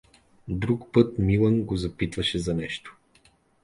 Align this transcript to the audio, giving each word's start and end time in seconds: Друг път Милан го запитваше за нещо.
Друг 0.47 0.91
път 0.91 1.19
Милан 1.19 1.63
го 1.63 1.75
запитваше 1.75 2.39
за 2.39 2.53
нещо. 2.53 2.97